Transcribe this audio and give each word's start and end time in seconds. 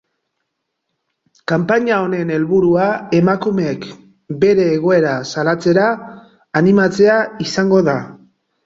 Kanpaina 1.51 1.99
honen 2.05 2.31
helburua 2.37 2.87
emakumeek 3.19 3.87
bere 4.45 4.67
egoera 4.79 5.15
salatzera 5.35 5.89
animatzea 6.63 7.25
izango 7.49 7.89
da. 7.93 7.99